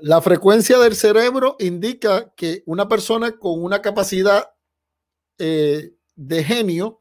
la 0.00 0.20
frecuencia 0.22 0.78
del 0.78 0.96
cerebro 0.96 1.56
indica 1.58 2.32
que 2.34 2.62
una 2.66 2.88
persona 2.88 3.32
con 3.32 3.62
una 3.62 3.82
capacidad 3.82 4.50
eh, 5.38 5.94
de 6.14 6.44
genio 6.44 7.00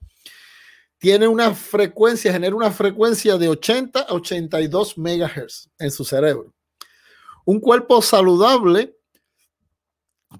tiene 0.98 1.28
una 1.28 1.56
frecuencia, 1.56 2.32
genera 2.32 2.56
una 2.56 2.72
frecuencia 2.72 3.38
de 3.38 3.50
80 3.50 4.02
a 4.02 4.14
82 4.14 4.98
megahertz 4.98 5.70
en 5.80 5.90
su 5.90 6.06
cerebro. 6.06 6.54
Un 7.46 7.60
cuerpo 7.60 8.02
saludable 8.02 8.96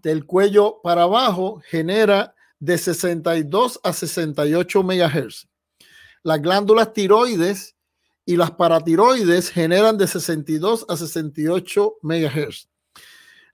del 0.04 0.26
cuello 0.26 0.80
para 0.84 1.04
abajo 1.04 1.62
genera 1.66 2.36
de 2.62 2.78
62 2.78 3.80
a 3.84 3.92
68 3.92 4.84
megahertz. 4.84 5.48
Las 6.24 6.42
glándulas 6.42 6.94
tiroides 6.94 7.76
y 8.24 8.38
las 8.38 8.52
paratiroides 8.52 9.50
generan 9.50 9.98
de 9.98 10.08
62 10.08 10.86
a 10.88 10.96
68 10.96 11.98
MHz. 12.04 12.70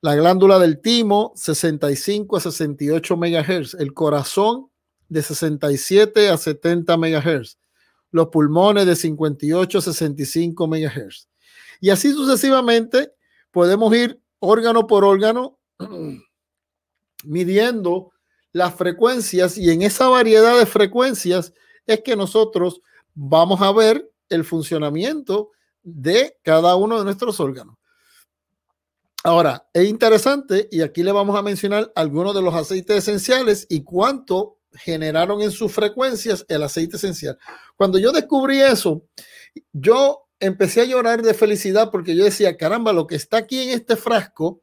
La 0.01 0.13
glándula 0.13 0.59
del 0.59 0.81
timo, 0.81 1.31
65 1.35 2.35
a 2.37 2.41
68 2.41 3.15
MHz. 3.17 3.75
El 3.75 3.93
corazón, 3.93 4.69
de 5.07 5.23
67 5.23 6.29
a 6.29 6.37
70 6.37 6.97
MHz. 6.97 7.57
Los 8.11 8.27
pulmones, 8.27 8.85
de 8.85 8.97
58 8.97 9.77
a 9.77 9.81
65 9.81 10.67
MHz. 10.67 11.29
Y 11.79 11.91
así 11.91 12.11
sucesivamente 12.11 13.13
podemos 13.51 13.95
ir 13.95 14.21
órgano 14.39 14.85
por 14.85 15.05
órgano 15.05 15.59
midiendo 17.23 18.11
las 18.57 18.75
frecuencias 18.75 19.57
y 19.57 19.69
en 19.69 19.83
esa 19.83 20.09
variedad 20.09 20.57
de 20.57 20.65
frecuencias 20.65 21.53
es 21.85 22.01
que 22.01 22.15
nosotros 22.15 22.81
vamos 23.13 23.61
a 23.61 23.71
ver 23.71 24.11
el 24.29 24.43
funcionamiento 24.43 25.51
de 25.83 26.37
cada 26.41 26.75
uno 26.75 26.97
de 26.97 27.05
nuestros 27.05 27.39
órganos. 27.39 27.75
Ahora, 29.23 29.67
es 29.73 29.87
interesante 29.87 30.67
y 30.71 30.81
aquí 30.81 31.03
le 31.03 31.11
vamos 31.11 31.37
a 31.37 31.41
mencionar 31.41 31.91
algunos 31.95 32.33
de 32.33 32.41
los 32.41 32.53
aceites 32.53 32.97
esenciales 32.97 33.67
y 33.69 33.83
cuánto 33.83 34.57
generaron 34.73 35.41
en 35.41 35.51
sus 35.51 35.71
frecuencias 35.71 36.45
el 36.49 36.63
aceite 36.63 36.97
esencial. 36.97 37.37
Cuando 37.75 37.99
yo 37.99 38.11
descubrí 38.11 38.59
eso, 38.59 39.03
yo 39.71 40.27
empecé 40.39 40.81
a 40.81 40.85
llorar 40.85 41.21
de 41.21 41.33
felicidad 41.33 41.91
porque 41.91 42.15
yo 42.15 42.23
decía, 42.23 42.57
caramba, 42.57 42.91
lo 42.93 43.07
que 43.07 43.15
está 43.15 43.37
aquí 43.37 43.61
en 43.61 43.69
este 43.69 43.95
frasco 43.95 44.61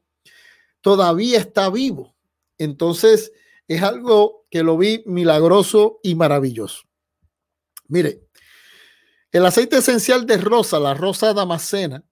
todavía 0.81 1.39
está 1.39 1.69
vivo. 1.69 2.15
Entonces, 2.57 3.31
es 3.67 3.81
algo 3.81 4.45
que 4.49 4.63
lo 4.63 4.77
vi 4.77 5.03
milagroso 5.05 5.99
y 6.03 6.15
maravilloso. 6.15 6.83
Mire, 7.87 8.21
el 9.31 9.45
aceite 9.45 9.77
esencial 9.77 10.25
de 10.25 10.37
rosa, 10.37 10.79
la 10.79 10.93
rosa 10.93 11.33
damascena, 11.33 12.03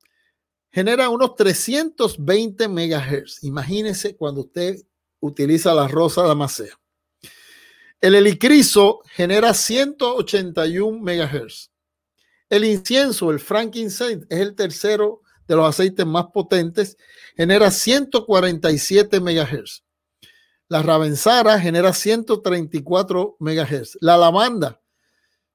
genera 0.72 1.10
unos 1.10 1.36
320 1.36 2.68
megahertz. 2.68 3.44
Imagínese 3.44 4.18
cuando 4.18 4.42
usted 4.42 4.76
utiliza 5.20 5.74
la 5.74 5.88
rosa 5.88 6.24
damascena. 6.24 6.78
El 8.02 8.16
helicriso 8.16 9.02
genera 9.14 9.54
181 9.54 11.00
megahertz. 11.00 11.72
El 12.50 12.66
incienso, 12.66 13.32
el 13.32 13.40
frankincense, 13.40 14.26
es 14.30 14.40
el 14.40 14.56
tercero 14.56 15.22
de 15.48 15.56
los 15.56 15.68
aceites 15.68 16.06
más 16.06 16.26
potentes, 16.34 16.98
genera 17.38 17.72
147 17.72 19.22
megahertz. 19.22 19.83
La 20.68 20.82
ravensara 20.82 21.60
genera 21.60 21.94
134 21.94 23.38
megahertz. 23.40 23.98
La 24.02 24.18
lavanda, 24.18 24.82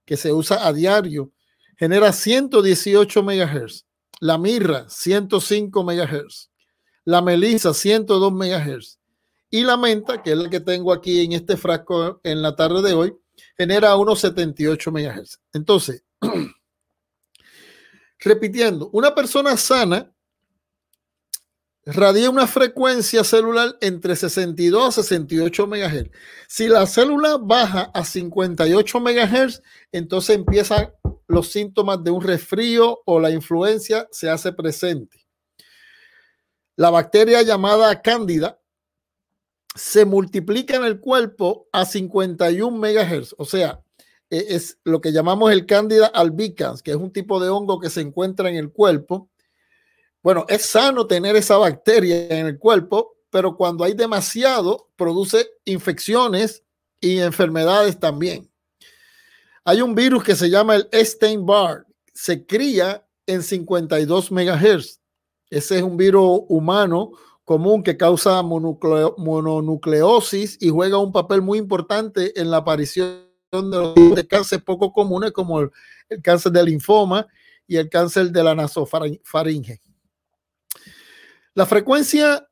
que 0.04 0.16
se 0.16 0.32
usa 0.32 0.66
a 0.66 0.72
diario, 0.72 1.32
genera 1.76 2.12
118 2.12 3.22
MHz. 3.22 3.86
La 4.20 4.38
mirra, 4.38 4.88
105 4.88 5.82
MHz. 5.82 6.50
La 7.04 7.22
melisa, 7.22 7.72
102 7.72 8.32
MHz. 8.32 8.98
Y 9.50 9.62
la 9.62 9.76
menta, 9.76 10.22
que 10.22 10.32
es 10.32 10.38
la 10.38 10.50
que 10.50 10.60
tengo 10.60 10.92
aquí 10.92 11.24
en 11.24 11.32
este 11.32 11.56
frasco 11.56 12.20
en 12.22 12.42
la 12.42 12.54
tarde 12.54 12.82
de 12.82 12.92
hoy, 12.92 13.16
genera 13.56 13.96
unos 13.96 14.20
78 14.20 14.90
MHz. 14.90 15.40
Entonces, 15.52 16.04
repitiendo, 18.18 18.90
una 18.92 19.14
persona 19.14 19.56
sana 19.56 20.12
radia 21.90 22.28
una 22.28 22.46
frecuencia 22.46 23.24
celular 23.24 23.76
entre 23.80 24.14
62 24.14 24.88
a 24.88 25.02
68 25.02 25.66
MHz. 25.66 26.10
Si 26.46 26.68
la 26.68 26.86
célula 26.86 27.38
baja 27.38 27.90
a 27.94 28.04
58 28.04 29.00
MHz, 29.00 29.62
entonces 29.92 30.36
empieza 30.36 30.92
los 31.26 31.48
síntomas 31.48 32.04
de 32.04 32.10
un 32.10 32.20
resfrío 32.20 33.00
o 33.06 33.20
la 33.20 33.30
influencia 33.30 34.06
se 34.10 34.28
hace 34.28 34.52
presente. 34.52 35.26
La 36.76 36.90
bacteria 36.90 37.40
llamada 37.42 38.02
cándida 38.02 38.60
se 39.74 40.04
multiplica 40.04 40.76
en 40.76 40.84
el 40.84 41.00
cuerpo 41.00 41.68
a 41.72 41.86
51 41.86 42.76
megahertz, 42.76 43.34
o 43.38 43.46
sea, 43.46 43.80
e-, 44.28 44.46
es 44.50 44.78
lo 44.84 45.00
que 45.00 45.12
llamamos 45.12 45.52
el 45.52 45.64
cándida 45.64 46.06
albicans, 46.06 46.82
que 46.82 46.90
es 46.90 46.96
un 46.96 47.12
tipo 47.12 47.40
de 47.40 47.48
hongo 47.48 47.80
que 47.80 47.88
se 47.88 48.02
encuentra 48.02 48.50
en 48.50 48.56
el 48.56 48.70
cuerpo. 48.70 49.30
Bueno, 50.22 50.44
es 50.48 50.66
sano 50.66 51.06
tener 51.06 51.36
esa 51.36 51.56
bacteria 51.56 52.38
en 52.38 52.46
el 52.46 52.58
cuerpo, 52.58 53.16
pero 53.30 53.56
cuando 53.56 53.84
hay 53.84 53.94
demasiado, 53.94 54.90
produce 54.96 55.48
infecciones 55.64 56.62
y 57.00 57.18
enfermedades 57.18 57.98
también. 57.98 58.50
Hay 59.64 59.82
un 59.82 59.94
virus 59.94 60.24
que 60.24 60.34
se 60.34 60.50
llama 60.50 60.76
el 60.76 60.88
Epstein-Barr. 60.92 61.86
Se 62.14 62.46
cría 62.46 63.06
en 63.26 63.42
52 63.42 64.32
MHz. 64.32 65.00
Ese 65.50 65.76
es 65.76 65.82
un 65.82 65.96
virus 65.96 66.42
humano 66.48 67.12
común 67.44 67.82
que 67.82 67.96
causa 67.96 68.42
mononucleosis 68.42 70.58
y 70.60 70.68
juega 70.68 70.98
un 70.98 71.12
papel 71.12 71.42
muy 71.42 71.58
importante 71.58 72.38
en 72.40 72.50
la 72.50 72.58
aparición 72.58 73.26
de 73.50 73.62
los 73.62 73.94
de 73.94 74.26
cáncer 74.26 74.62
poco 74.62 74.92
comunes 74.92 75.32
como 75.32 75.60
el, 75.60 75.70
el, 76.10 76.20
cáncer 76.20 76.52
de 76.52 76.64
linfoma 76.64 77.26
y 77.66 77.76
el 77.76 77.88
cáncer 77.88 78.30
de 78.30 78.42
la 78.42 78.54
nasofaringe. 78.54 79.80
La 81.58 81.66
frecuencia 81.66 82.48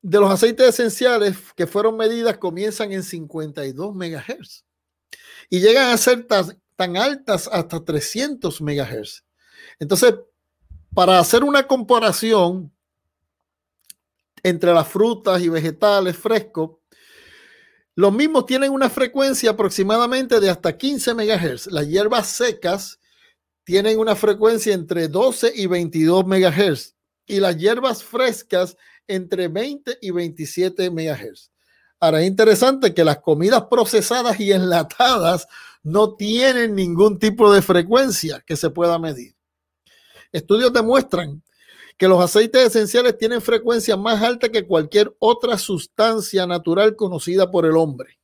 de 0.00 0.20
los 0.20 0.30
aceites 0.30 0.70
esenciales 0.70 1.36
que 1.54 1.66
fueron 1.66 1.98
medidas 1.98 2.38
comienzan 2.38 2.90
en 2.92 3.02
52 3.02 3.94
MHz 3.94 4.64
y 5.50 5.60
llegan 5.60 5.90
a 5.90 5.98
ser 5.98 6.26
tan, 6.26 6.96
altas 6.96 7.46
hasta 7.52 7.84
300 7.84 8.62
megahertz. 8.62 9.22
Entonces, 9.78 10.14
para 10.94 11.18
hacer 11.18 11.44
una 11.44 11.66
comparación 11.66 12.72
entre 14.42 14.72
las 14.72 14.88
frutas 14.88 15.42
y 15.42 15.50
vegetales 15.50 16.16
frescos, 16.16 16.70
los 17.96 18.14
mismos 18.14 18.46
tienen 18.46 18.72
una 18.72 18.88
frecuencia 18.88 19.50
aproximadamente 19.50 20.40
de 20.40 20.48
hasta 20.48 20.74
15 20.74 21.12
megahertz. 21.12 21.66
Las 21.66 21.86
hierbas 21.86 22.28
secas 22.28 22.98
tienen 23.62 23.98
una 23.98 24.16
frecuencia 24.16 24.72
entre 24.72 25.06
12 25.06 25.52
y 25.54 25.66
22 25.66 26.26
megahertz 26.26 26.95
y 27.26 27.40
las 27.40 27.56
hierbas 27.56 28.02
frescas 28.02 28.76
entre 29.06 29.48
20 29.48 29.98
y 30.00 30.10
27 30.10 30.90
megahertz. 30.90 31.50
Ahora 31.98 32.20
es 32.20 32.26
interesante 32.26 32.92
que 32.92 33.04
las 33.04 33.18
comidas 33.18 33.64
procesadas 33.70 34.38
y 34.38 34.52
enlatadas 34.52 35.46
no 35.82 36.14
tienen 36.14 36.74
ningún 36.74 37.18
tipo 37.18 37.52
de 37.52 37.62
frecuencia 37.62 38.42
que 38.46 38.56
se 38.56 38.70
pueda 38.70 38.98
medir. 38.98 39.34
Estudios 40.32 40.72
demuestran 40.72 41.42
que 41.96 42.08
los 42.08 42.22
aceites 42.22 42.66
esenciales 42.66 43.16
tienen 43.16 43.40
frecuencia 43.40 43.96
más 43.96 44.22
alta 44.22 44.50
que 44.50 44.66
cualquier 44.66 45.16
otra 45.18 45.56
sustancia 45.56 46.46
natural 46.46 46.94
conocida 46.94 47.50
por 47.50 47.64
el 47.64 47.76
hombre, 47.76 48.18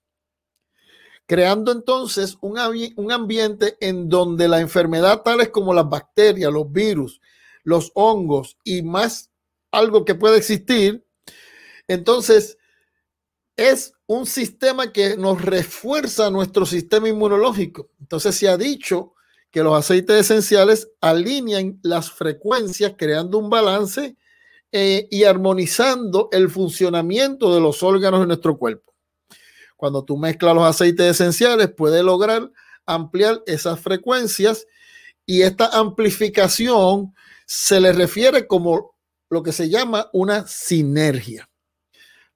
creando 1.26 1.72
entonces 1.72 2.36
un, 2.42 2.58
un 2.96 3.12
ambiente 3.12 3.76
en 3.80 4.08
donde 4.10 4.48
la 4.48 4.60
enfermedad 4.60 5.22
tales 5.22 5.48
como 5.48 5.72
las 5.72 5.88
bacterias, 5.88 6.52
los 6.52 6.70
virus, 6.70 7.20
los 7.64 7.92
hongos 7.94 8.56
y 8.64 8.82
más 8.82 9.30
algo 9.70 10.04
que 10.04 10.14
puede 10.14 10.38
existir, 10.38 11.04
entonces 11.88 12.58
es 13.56 13.94
un 14.06 14.26
sistema 14.26 14.92
que 14.92 15.16
nos 15.16 15.42
refuerza 15.42 16.30
nuestro 16.30 16.66
sistema 16.66 17.08
inmunológico. 17.08 17.90
Entonces 18.00 18.34
se 18.34 18.48
ha 18.48 18.56
dicho 18.56 19.14
que 19.50 19.62
los 19.62 19.78
aceites 19.78 20.16
esenciales 20.16 20.90
alinean 21.00 21.78
las 21.82 22.10
frecuencias, 22.10 22.94
creando 22.96 23.38
un 23.38 23.50
balance 23.50 24.16
eh, 24.72 25.06
y 25.10 25.24
armonizando 25.24 26.30
el 26.32 26.48
funcionamiento 26.48 27.54
de 27.54 27.60
los 27.60 27.82
órganos 27.82 28.20
de 28.20 28.26
nuestro 28.26 28.56
cuerpo. 28.56 28.94
Cuando 29.76 30.04
tú 30.04 30.16
mezclas 30.16 30.54
los 30.54 30.64
aceites 30.64 31.06
esenciales, 31.06 31.70
puedes 31.76 32.02
lograr 32.02 32.50
ampliar 32.86 33.42
esas 33.46 33.78
frecuencias 33.80 34.66
y 35.26 35.42
esta 35.42 35.68
amplificación 35.68 37.14
se 37.46 37.80
le 37.80 37.92
refiere 37.92 38.46
como 38.46 38.94
lo 39.30 39.42
que 39.42 39.52
se 39.52 39.68
llama 39.68 40.08
una 40.12 40.46
sinergia. 40.46 41.48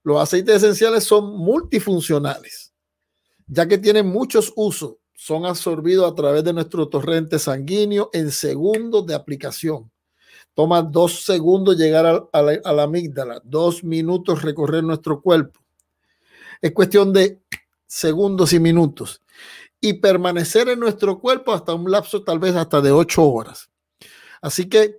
Los 0.03 0.21
aceites 0.21 0.57
esenciales 0.57 1.03
son 1.03 1.37
multifuncionales, 1.37 2.73
ya 3.45 3.67
que 3.67 3.77
tienen 3.77 4.07
muchos 4.07 4.53
usos. 4.55 4.95
Son 5.13 5.45
absorbidos 5.45 6.09
a 6.11 6.15
través 6.15 6.43
de 6.43 6.53
nuestro 6.53 6.87
torrente 6.87 7.39
sanguíneo 7.39 8.09
en 8.13 8.31
segundos 8.31 9.05
de 9.05 9.15
aplicación. 9.15 9.91
Toma 10.53 10.81
dos 10.81 11.23
segundos 11.23 11.77
llegar 11.77 12.05
a, 12.05 12.41
la, 12.41 12.59
a 12.63 12.73
la 12.73 12.83
amígdala, 12.83 13.41
dos 13.43 13.83
minutos 13.83 14.43
recorrer 14.43 14.83
nuestro 14.83 15.21
cuerpo. 15.21 15.59
Es 16.61 16.71
cuestión 16.71 17.13
de 17.13 17.41
segundos 17.85 18.53
y 18.53 18.59
minutos 18.59 19.21
y 19.79 19.93
permanecer 19.93 20.69
en 20.69 20.79
nuestro 20.79 21.19
cuerpo 21.19 21.53
hasta 21.53 21.73
un 21.73 21.91
lapso 21.91 22.23
tal 22.23 22.39
vez 22.39 22.55
hasta 22.55 22.81
de 22.81 22.91
ocho 22.91 23.23
horas. 23.23 23.69
Así 24.41 24.67
que 24.69 24.97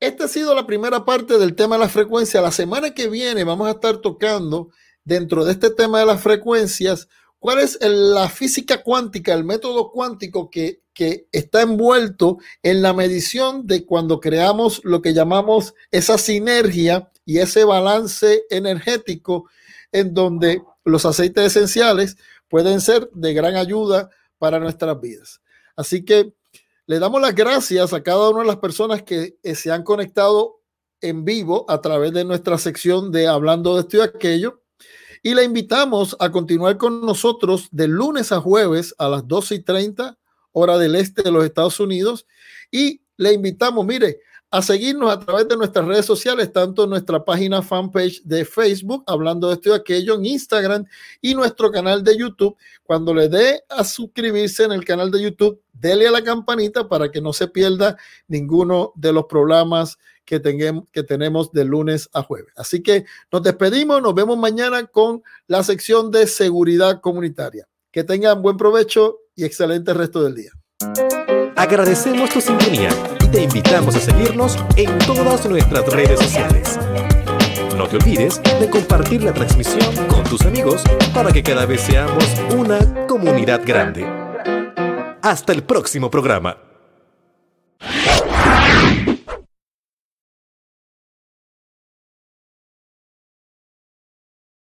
esta 0.00 0.24
ha 0.24 0.28
sido 0.28 0.54
la 0.54 0.66
primera 0.66 1.04
parte 1.04 1.38
del 1.38 1.54
tema 1.54 1.76
de 1.76 1.82
la 1.82 1.88
frecuencia. 1.88 2.40
La 2.40 2.52
semana 2.52 2.94
que 2.94 3.08
viene 3.08 3.44
vamos 3.44 3.68
a 3.68 3.72
estar 3.72 3.98
tocando 3.98 4.70
dentro 5.04 5.44
de 5.44 5.52
este 5.52 5.70
tema 5.70 6.00
de 6.00 6.06
las 6.06 6.22
frecuencias 6.22 7.08
cuál 7.38 7.58
es 7.58 7.78
la 7.82 8.28
física 8.28 8.82
cuántica, 8.82 9.34
el 9.34 9.44
método 9.44 9.90
cuántico 9.90 10.50
que, 10.50 10.82
que 10.94 11.26
está 11.32 11.62
envuelto 11.62 12.38
en 12.62 12.82
la 12.82 12.92
medición 12.92 13.66
de 13.66 13.84
cuando 13.84 14.20
creamos 14.20 14.80
lo 14.84 15.02
que 15.02 15.14
llamamos 15.14 15.74
esa 15.90 16.18
sinergia 16.18 17.10
y 17.24 17.38
ese 17.38 17.64
balance 17.64 18.44
energético 18.50 19.48
en 19.92 20.14
donde 20.14 20.62
los 20.84 21.04
aceites 21.04 21.44
esenciales 21.56 22.16
pueden 22.50 22.82
ser 22.82 23.08
de 23.14 23.32
gran 23.32 23.56
ayuda 23.56 24.10
para 24.36 24.58
nuestras 24.58 25.00
vidas. 25.00 25.40
Así 25.76 26.04
que 26.04 26.34
le 26.86 26.98
damos 26.98 27.22
las 27.22 27.34
gracias 27.34 27.94
a 27.94 28.02
cada 28.02 28.28
una 28.28 28.40
de 28.40 28.46
las 28.46 28.56
personas 28.56 29.02
que 29.02 29.38
eh, 29.42 29.54
se 29.54 29.70
han 29.70 29.84
conectado 29.84 30.60
en 31.00 31.24
vivo 31.24 31.64
a 31.68 31.80
través 31.80 32.12
de 32.12 32.24
nuestra 32.24 32.58
sección 32.58 33.10
de 33.12 33.28
Hablando 33.28 33.74
de 33.74 33.82
esto 33.82 33.96
y 33.96 34.00
aquello. 34.00 34.62
Y 35.22 35.34
le 35.34 35.44
invitamos 35.44 36.16
a 36.18 36.30
continuar 36.30 36.76
con 36.76 37.00
nosotros 37.02 37.68
de 37.70 37.88
lunes 37.88 38.32
a 38.32 38.40
jueves 38.40 38.94
a 38.98 39.08
las 39.08 39.26
12 39.28 39.54
y 39.54 39.58
30 39.60 40.18
hora 40.52 40.78
del 40.78 40.96
este 40.96 41.22
de 41.22 41.30
los 41.30 41.44
Estados 41.44 41.78
Unidos. 41.78 42.26
Y 42.70 43.02
le 43.16 43.32
invitamos, 43.32 43.86
mire, 43.86 44.20
a 44.50 44.62
seguirnos 44.62 45.12
a 45.12 45.20
través 45.20 45.46
de 45.46 45.56
nuestras 45.56 45.86
redes 45.86 46.04
sociales, 46.04 46.52
tanto 46.52 46.86
nuestra 46.86 47.24
página 47.24 47.62
fanpage 47.62 48.22
de 48.24 48.44
Facebook, 48.44 49.04
hablando 49.06 49.48
de 49.48 49.54
esto 49.54 49.70
y 49.70 49.72
aquello, 49.72 50.16
en 50.16 50.26
Instagram 50.26 50.84
y 51.20 51.34
nuestro 51.34 51.70
canal 51.70 52.02
de 52.02 52.18
YouTube. 52.18 52.56
Cuando 52.82 53.14
le 53.14 53.28
dé 53.28 53.62
a 53.68 53.84
suscribirse 53.84 54.64
en 54.64 54.72
el 54.72 54.84
canal 54.84 55.10
de 55.10 55.22
YouTube, 55.22 55.60
dele 55.72 56.08
a 56.08 56.10
la 56.10 56.22
campanita 56.22 56.88
para 56.88 57.10
que 57.10 57.20
no 57.20 57.32
se 57.32 57.46
pierda 57.46 57.96
ninguno 58.26 58.92
de 58.96 59.12
los 59.12 59.26
programas 59.26 59.98
que, 60.24 60.40
tengamos, 60.40 60.84
que 60.90 61.04
tenemos 61.04 61.52
de 61.52 61.64
lunes 61.64 62.08
a 62.12 62.22
jueves. 62.22 62.52
Así 62.56 62.82
que 62.82 63.04
nos 63.30 63.42
despedimos, 63.44 64.02
nos 64.02 64.14
vemos 64.14 64.36
mañana 64.36 64.84
con 64.86 65.22
la 65.46 65.62
sección 65.62 66.10
de 66.10 66.26
seguridad 66.26 67.00
comunitaria. 67.00 67.68
Que 67.92 68.04
tengan 68.04 68.42
buen 68.42 68.56
provecho 68.56 69.18
y 69.34 69.44
excelente 69.44 69.94
resto 69.94 70.22
del 70.22 70.34
día. 70.34 70.50
Agradecemos 71.56 72.30
tu 72.30 72.40
sintonía 72.40 72.90
te 73.30 73.42
invitamos 73.42 73.94
a 73.94 74.00
seguirnos 74.00 74.58
en 74.76 74.98
todas 74.98 75.46
nuestras 75.46 75.86
redes 75.86 76.18
sociales. 76.18 76.78
No 77.76 77.86
te 77.86 77.96
olvides 77.96 78.40
de 78.42 78.68
compartir 78.68 79.22
la 79.22 79.32
transmisión 79.32 79.94
con 80.08 80.24
tus 80.24 80.42
amigos 80.42 80.82
para 81.14 81.32
que 81.32 81.42
cada 81.42 81.64
vez 81.66 81.80
seamos 81.80 82.24
una 82.56 83.06
comunidad 83.06 83.60
grande. 83.64 84.06
Hasta 85.22 85.52
el 85.52 85.62
próximo 85.62 86.10
programa. 86.10 86.56